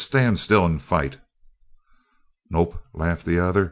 Stand 0.01 0.39
still 0.39 0.65
and 0.65 0.81
fight!" 0.81 1.17
"Nope," 2.49 2.81
laughed 2.91 3.23
the 3.23 3.37
other. 3.37 3.59